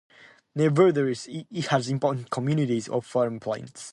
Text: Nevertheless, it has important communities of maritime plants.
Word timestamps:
Nevertheless, 0.55 1.27
it 1.29 1.67
has 1.67 1.87
important 1.91 2.31
communities 2.31 2.87
of 2.87 3.05
maritime 3.13 3.39
plants. 3.39 3.89